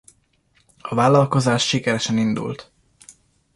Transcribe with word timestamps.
A 0.81 0.95
vállalkozás 0.95 1.67
sikeresen 1.67 2.17
indult. 2.17 2.71